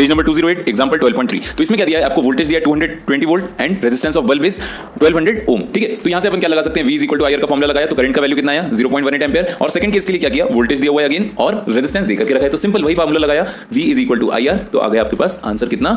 [0.00, 2.04] Page number 208 example 12.3 तो इसमें क्या दिया है?
[2.04, 4.58] आपको वोल्टेज दिया है 220 volt and resistance of bulb is
[5.00, 5.96] 1200 ohm ठीक है?
[5.96, 6.86] तो यहाँ से अपन क्या लगा सकते हैं?
[6.86, 8.70] V इक्वल टू आयर का फॉर्मला लगाया तो करंट का वैल्यू कितना आया?
[8.70, 10.44] 0.18 एम्पीयर और सेकंड केस के लिए क्या किया?
[10.52, 13.20] वोल्टेज दिया हुआ है अगेन और रेजिस्टेंस देकर के रखा है। तो सिंपल वही फॉर्मला
[13.20, 15.94] लगाया, V is equal to IR तो आ गया आपके पास आंसर कितना?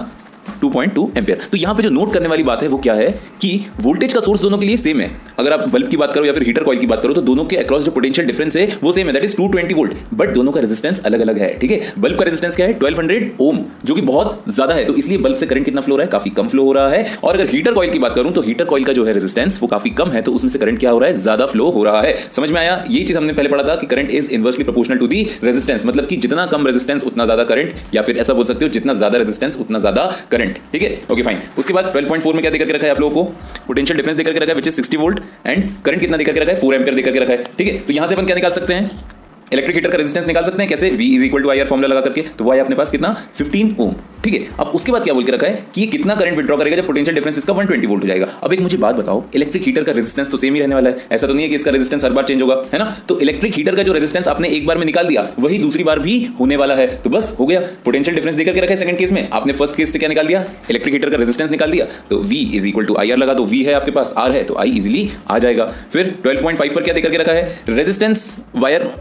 [0.64, 3.08] 2.2 एम्पियर। तो यहाँ पे जो नोट करने वाली बात है, वो क्या है
[3.42, 5.10] कि वोल्टेज का सोर्स दोनों के लिए सेम है।
[5.40, 7.46] अगर आप बल्ब की बात करो या फिर हीटर कॉइल की बात करो तो दोनों
[7.46, 10.52] के अक्रॉस जो पोटेंशियल डिफरेंस है, वो सेम है। दैट इज़ 220 वोल्ट बट दोनों
[10.52, 11.80] का रेजिस्टेंस अलग अलग है, ठीक है?
[12.00, 12.74] बल्ब का रेजिस्टेंस क्या है?
[12.76, 16.06] 1200 ओम जो कि बहुत ज़्यादा है। तो इसलिए बल्ब से करंट कितना फ्लो रहा
[16.06, 16.12] है?
[16.12, 18.66] काफ़ी कम फ्लो हो रहा है। और अगर हीटर कॉइल की बात करूँ तो हीटर
[18.66, 21.00] कॉइल का जो है रेजिस्टेंस वो काफ़ी कम है। तो उसमें से करंट क्या हो
[21.00, 21.16] रहा है?
[21.16, 22.84] ज़्यादा फ्लो हो रहा है। समझ में आया?
[22.90, 26.06] ये चीज़ हमने पहले पढ़ा था कि current is inversely proportional to the resistance मतलब
[26.06, 29.18] कि जितना कम रेजिस्टेंस उतना ज़्यादा करंट या फिर ऐसा बोल सकते हो, जितना ज़्यादा
[29.18, 30.92] रेजिस्टेंस उतना ज़्यादा करंट ठीक है?
[31.12, 33.32] ओके फाइन उसके बाद 12.4 में क्या देकर के रखा है आप लोगों को?
[33.68, 36.40] पोटेंशियल डिफरेंस देकर के रखा है which is 60 volt and current कितना देकर के
[36.40, 36.62] रखा है?
[36.62, 37.78] 4 एम्पियर देकर के रखा है, ठीक है?
[37.80, 39.13] तो यहाँ से अपन क्या निकाल सकते हैं?
[39.54, 40.90] इलेक्ट्रिक हीटर का रेजिस्टेंस निकाल सकते हैं, कैसे?
[40.90, 43.16] V is equal to I R formula लगा करके। तो वो है अपने पास कितना?
[43.40, 44.40] 15 ओम ठीक है?
[44.60, 45.64] अब उसके बाद क्या बोल के रखा है?
[45.76, 48.54] कि ये कितना करंट विड्रॉ करेगा जब पोटेंशियल डिफरेंस इसका 120 वोल्ट हो जाएगा। अब
[48.54, 51.28] एक मुझे बात बताओ इलेक्ट्रिक हीटर का रेजिस्टेंस तो सेम ही रहने वाला है। ऐसा
[51.28, 52.86] तो नहीं है कि इसका रेजिस्टेंस हर बार चेंज होगा, है ना?
[53.10, 56.00] तो इलेक्ट्रिक हीटर का जो रेजिस्टेंस आपने एक बार में निकाल दिया, वही दूसरी बार
[56.00, 58.98] भी होने वाला है। तो बस, हो गया। पोटेंशियल डिफरेंस देकर के रखा है सेकंड
[58.98, 60.46] केस में। आपने फ़र्स्ट केस से क्या निकाल दिया?
[60.70, 63.46] इलेक्ट्रिक हीटर का रेजिस्टेंस निकाल दिया। तो V is equal to I R लगा तो
[63.46, 66.94] वी है आपके पास आर है तो आई इजिली आ जाएगा। फिर 12.5 पर क्या
[66.94, 67.60] देकर के रखा है?
[67.70, 68.92] Resistance wire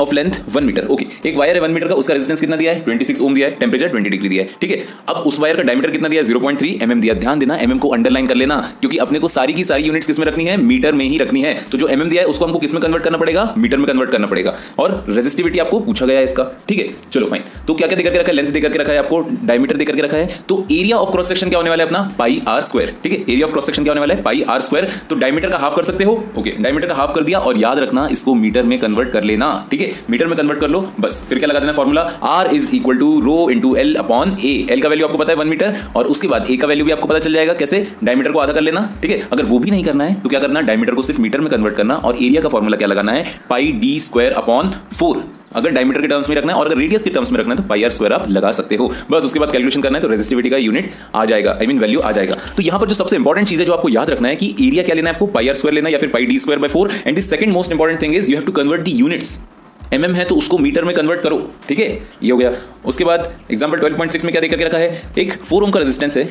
[0.00, 2.72] of length one metre okay एक वायर है वन मीटर का, उसका रेजिस्टेंस कितना दिया
[2.72, 2.84] है?
[2.84, 4.76] 26 ओम दिया है टेम्परेचर 20 डिग्री दिया है, ठीक है?
[5.08, 7.78] अब उस वायर का डायमीटर कितना दिया ज़ीरो है 0.3 mm दिया ध्यान देना mm
[7.78, 10.56] को अंडरलाइन कर लेना, क्योंकि अपने को सारी की सारी यूनिट्स किसमें रखनी है?
[10.56, 13.18] मीटर में ही रखनी है। तो जो mm दिया है, उसको हमको किसमें कन्वर्ट करना
[13.18, 13.52] पड़ेगा?
[13.58, 16.88] मीटर में कन्वर्ट करना पड़ेगा। और रेजिस्टिविटी आपको पूछा गया है इसका, ठीक है?
[17.12, 18.34] चलो फाइन तो क्या क्या देकर रखा है?
[18.34, 21.28] लेंथ देकर के रखा है आपको डायमीटर देकर के रखा है। तो एरिया ऑफ़ क्रॉस
[21.28, 22.02] सेक्शन क्या होने वाला है अपना?
[22.18, 23.18] पाई आर स्क्वायर ठीक है?
[23.20, 24.22] एरिया ऑफ़ क्रॉस सेक्शन क्या होने वाला है?
[24.22, 26.22] पाई आर स्क्वायर तो डायमीटर का हाफ़ कर सकते हो?
[26.38, 29.66] ओके डायमीटर का हाफ़ कर दिया और याद रखना, इसको मीटर में कन्वर्ट कर लेना,
[29.70, 29.85] ठीक है?
[30.10, 33.20] मीटर में कन्वर्ट कर लो, बस, फिर क्या लगा देना formula R is equal to
[33.20, 36.28] rho into L upon A L का वैल्यू आपको पता है वन मीटर और उसके
[36.28, 37.86] बाद ए का वैल्यू भी आपको पता चल जाएगा कैसे?
[38.04, 39.20] डायमीटर को आधा कर लेना, ठीक है?
[39.32, 40.60] अगर वो भी नहीं करना है तो क्या करना?
[40.62, 43.24] डायमीटर को सिर्फ़ मीटर में कन्वर्ट करना, और एरिया का फॉर्मूला क्या लगाना है?
[43.50, 45.24] Pi D square upon four
[45.56, 47.56] अगर डायमीटर के टर्म्स में रखना है, और अगर रेडियस के टर्म्स में रखना है
[47.56, 50.08] तो पाई आर स्क्वायर आप लगा सकते हो। बस, उसके बाद कैलकुलेशन करना है तो
[50.08, 53.16] रेजिस्टिविटी का यूनिट आ जाएगा आई मीन वैल्यू आ जाएगा। तो यहाँ पर जो सबसे
[53.16, 55.26] इंपॉर्टेंट चीज़ है, जो आपको याद रखना है कि एरिया क्या लेना है आपको?
[55.28, 57.72] पाई आर स्क्वायर लेना या फिर pi D square by four and the second most
[57.72, 59.38] important thing is you have to convert the units
[59.94, 61.38] M mm है तो उसको मीटर में कन्वर्ट करो,
[61.68, 61.86] ठीक है?
[62.22, 62.52] ये हो गया।
[62.84, 65.02] उसके बाद एग्ज़ाम्पल 12.6 में क्या देखकर रखा है?
[65.18, 66.28] एक फोर ओम का रेजिस्टेंस है।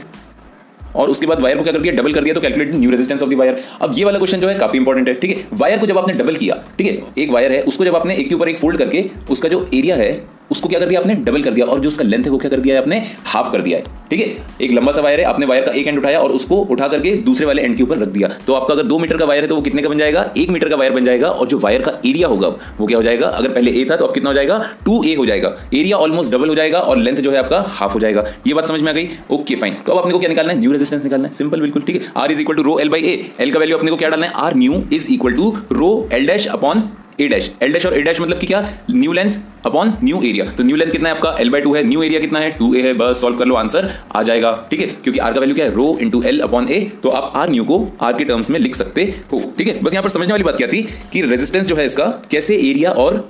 [0.96, 1.94] और उसके बाद वायर को क्या कर दिया?
[1.94, 4.48] डबल कर दिया तो calculate new resistance of the wire अब ये वाला क्वेश्चन जो
[4.48, 5.48] है, काफ़ी इंपॉर्टेंट है, ठीक है?
[5.54, 7.24] वायर को जब आपने डबल किया, ठीक है?
[7.24, 9.96] एक वायर है, उसको जब आपने एक के ऊपर एक फोल्ड करके, उसका जो एरिया
[9.96, 10.14] है
[10.52, 11.14] उसको क्या कर दिया आपने?
[11.16, 13.02] डबल कर दिया। और जो उसका लेंथ है, वो क्या कर दिया है आपने?
[13.26, 14.26] हाफ़ कर दिया है। ठीक है?
[14.62, 17.12] एक लंबा सा वायर है, आपने वायर का एक एंड उठाया और उसको उठा करके
[17.22, 19.48] दूसरे वाले एंड के ऊपर रख दिया। तो आपका अगर दो मीटर का वायर है
[19.50, 20.30] तो वो कितने का बन जाएगा?
[20.38, 22.48] एक मीटर का वायर बन जाएगा। और जो वायर का एरिया होगा
[22.80, 23.28] वो क्या हो जाएगा?
[23.28, 24.58] अगर पहले ए था तो अब कितना हो जाएगा?
[24.86, 27.94] टू ए हो जाएगा। एरिया ऑलमोस्ट डबल हो जाएगा और लेंथ जो है आपका हाफ़
[27.94, 29.10] हो जाएगा। ये बात समझ में आ गई?
[29.32, 30.60] ओके फाइन तो अब अपने को क्या निकालना है?
[30.60, 32.12] न्यू रेजिस्टेंस निकालना है। सिंपल बिल्कुल, ठीक है?
[32.18, 34.26] R is equal to rho L by A L का वैल्यू अपने को क्या डालना
[34.26, 34.32] है?
[34.36, 36.84] R new is equal to rho L dash upon
[37.20, 38.60] A dash L dash और ए डैश मतलब कि क्या?
[38.92, 39.34] New length
[39.66, 41.36] upon new area तो न्यू लेंथ कितना है आपका?
[41.40, 41.84] एल बाय टू है.
[41.84, 42.50] न्यू एरिया कितना है?
[42.52, 42.94] टू ए है.
[42.94, 44.52] बस सॉल्व कर लो आंसर आ जाएगा.
[44.72, 44.88] ठीक है?
[44.88, 45.72] क्योंकि आर का वैल्यू क्या है?
[45.72, 48.76] Rho into L upon A तो आप आर न्यू को आर के टर्म्स में लिख
[48.76, 49.42] सकते हो.
[49.58, 49.80] ठीक है?
[49.84, 50.82] बस यहाँ पर समझने वाली बात क्या थी?
[51.14, 53.28] कि रेजिस्टेंस जो है इसका कैसे एरिया और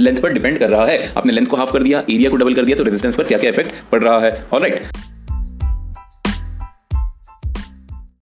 [0.00, 1.00] लेंथ पर डिपेंड कर रहा है?
[1.16, 3.38] आपने लेंथ को हाफ़ कर दिया एरिया को डबल कर दिया तो रेजिस्टेंस पर क्या
[3.38, 4.46] क्या इफ़ेक्ट पड़ रहा है?
[4.52, 4.95] ऑलराइट